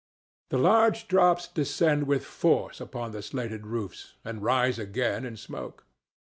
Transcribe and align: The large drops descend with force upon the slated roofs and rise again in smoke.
The 0.49 0.57
large 0.57 1.07
drops 1.07 1.47
descend 1.47 2.07
with 2.07 2.25
force 2.25 2.81
upon 2.81 3.11
the 3.11 3.21
slated 3.21 3.67
roofs 3.67 4.15
and 4.25 4.41
rise 4.41 4.79
again 4.79 5.25
in 5.25 5.37
smoke. 5.37 5.85